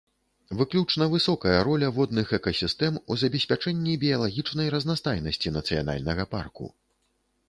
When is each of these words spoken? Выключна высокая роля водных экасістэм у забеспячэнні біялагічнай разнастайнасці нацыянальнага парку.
Выключна 0.59 1.05
высокая 1.15 1.57
роля 1.67 1.91
водных 1.97 2.31
экасістэм 2.37 2.97
у 3.11 3.17
забеспячэнні 3.23 3.93
біялагічнай 4.05 4.71
разнастайнасці 4.77 5.53
нацыянальнага 5.59 6.23
парку. 6.33 6.65